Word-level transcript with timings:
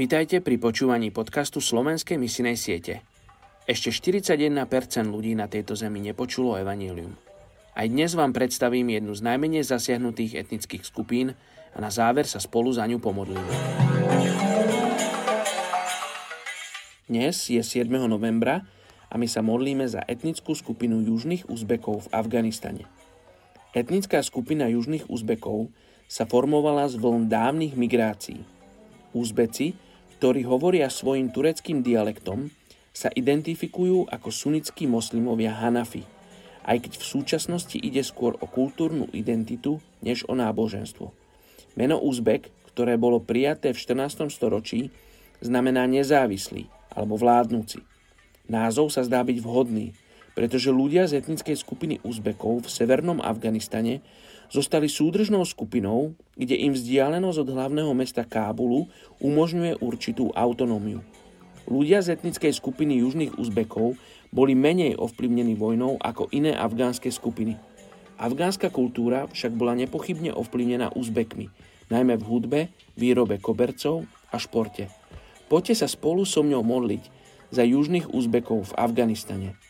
Vítajte 0.00 0.40
pri 0.40 0.56
počúvaní 0.56 1.12
podcastu 1.12 1.60
Slovenskej 1.60 2.16
misinej 2.16 2.56
siete. 2.56 3.04
Ešte 3.68 3.92
41% 3.92 4.48
ľudí 5.04 5.36
na 5.36 5.44
tejto 5.44 5.76
zemi 5.76 6.00
nepočulo 6.00 6.56
evanílium. 6.56 7.12
Aj 7.76 7.84
dnes 7.84 8.16
vám 8.16 8.32
predstavím 8.32 8.96
jednu 8.96 9.12
z 9.12 9.20
najmenej 9.20 9.60
zasiahnutých 9.60 10.40
etnických 10.40 10.88
skupín 10.88 11.36
a 11.76 11.78
na 11.84 11.92
záver 11.92 12.24
sa 12.24 12.40
spolu 12.40 12.72
za 12.72 12.88
ňu 12.88 12.96
pomodlíme. 12.96 13.52
Dnes 17.04 17.36
je 17.52 17.60
7. 17.60 17.84
novembra 17.92 18.64
a 19.12 19.20
my 19.20 19.28
sa 19.28 19.44
modlíme 19.44 19.84
za 19.84 20.00
etnickú 20.08 20.56
skupinu 20.56 21.04
južných 21.04 21.44
Uzbekov 21.52 22.08
v 22.08 22.16
Afganistane. 22.16 22.88
Etnická 23.76 24.24
skupina 24.24 24.64
južných 24.64 25.12
Uzbekov 25.12 25.68
sa 26.08 26.24
formovala 26.24 26.88
z 26.88 26.96
vln 26.96 27.28
dávnych 27.28 27.76
migrácií. 27.76 28.40
Uzbeci 29.12 29.89
ktorí 30.20 30.44
hovoria 30.44 30.92
svojim 30.92 31.32
tureckým 31.32 31.80
dialektom, 31.80 32.52
sa 32.92 33.08
identifikujú 33.08 34.04
ako 34.12 34.28
sunnickí 34.28 34.84
moslimovia 34.84 35.56
Hanafi, 35.56 36.04
aj 36.68 36.76
keď 36.84 36.92
v 37.00 37.08
súčasnosti 37.08 37.80
ide 37.80 38.04
skôr 38.04 38.36
o 38.36 38.44
kultúrnu 38.44 39.08
identitu 39.16 39.80
než 40.04 40.28
o 40.28 40.36
náboženstvo. 40.36 41.16
Meno 41.72 41.96
Uzbek, 42.04 42.52
ktoré 42.68 43.00
bolo 43.00 43.24
prijaté 43.24 43.72
v 43.72 43.80
14. 43.80 44.28
storočí, 44.28 44.92
znamená 45.40 45.88
nezávislý 45.88 46.68
alebo 46.92 47.16
vládnúci. 47.16 47.80
Názov 48.44 48.92
sa 48.92 49.00
zdá 49.00 49.24
byť 49.24 49.40
vhodný, 49.40 49.96
pretože 50.40 50.72
ľudia 50.72 51.04
z 51.04 51.20
etnickej 51.20 51.52
skupiny 51.52 52.00
Uzbekov 52.00 52.64
v 52.64 52.72
severnom 52.72 53.20
Afganistane 53.20 54.00
zostali 54.48 54.88
súdržnou 54.88 55.44
skupinou, 55.44 56.16
kde 56.32 56.56
im 56.56 56.72
vzdialenosť 56.72 57.44
od 57.44 57.48
hlavného 57.52 57.92
mesta 57.92 58.24
Kábulu 58.24 58.88
umožňuje 59.20 59.84
určitú 59.84 60.32
autonómiu. 60.32 61.04
Ľudia 61.68 62.00
z 62.00 62.16
etnickej 62.16 62.56
skupiny 62.56 63.04
južných 63.04 63.36
Uzbekov 63.36 64.00
boli 64.32 64.56
menej 64.56 64.96
ovplyvnení 64.96 65.60
vojnou 65.60 66.00
ako 66.00 66.32
iné 66.32 66.56
afgánske 66.56 67.12
skupiny. 67.12 67.60
Afgánska 68.16 68.72
kultúra 68.72 69.28
však 69.28 69.52
bola 69.52 69.76
nepochybne 69.76 70.32
ovplyvnená 70.32 70.96
Uzbekmi, 70.96 71.52
najmä 71.92 72.16
v 72.16 72.24
hudbe, 72.24 72.60
výrobe 72.96 73.36
kobercov 73.36 74.08
a 74.32 74.40
športe. 74.40 74.88
Poďte 75.52 75.84
sa 75.84 75.86
spolu 75.86 76.24
so 76.24 76.40
mňou 76.40 76.64
modliť 76.64 77.04
za 77.52 77.60
južných 77.60 78.08
Uzbekov 78.08 78.72
v 78.72 78.76
Afganistane. 78.80 79.60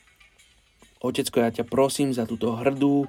Otecko, 1.01 1.41
ja 1.41 1.49
ťa 1.49 1.65
prosím 1.65 2.13
za 2.13 2.29
túto 2.29 2.53
hrdú, 2.53 3.09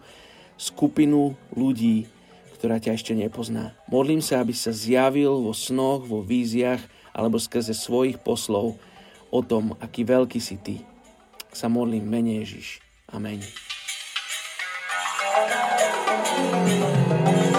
skupinu 0.55 1.35
ľudí, 1.51 2.07
ktorá 2.55 2.79
ťa 2.79 2.95
ešte 2.95 3.11
nepozná. 3.11 3.75
Modlím 3.91 4.23
sa, 4.23 4.39
aby 4.39 4.55
sa 4.55 4.71
zjavil 4.71 5.43
vo 5.43 5.51
snoch, 5.51 6.07
vo 6.07 6.23
víziach 6.23 6.79
alebo 7.11 7.35
skrze 7.35 7.75
svojich 7.75 8.15
poslov 8.23 8.79
o 9.27 9.39
tom, 9.43 9.75
aký 9.83 10.07
veľký 10.07 10.39
si 10.39 10.55
ty. 10.55 10.75
Sa 11.51 11.67
modlím 11.67 12.07
mene 12.07 12.39
Ježiš. 12.39 12.79
Amen. 13.11 13.43
thank 16.31 17.45
you 17.45 17.50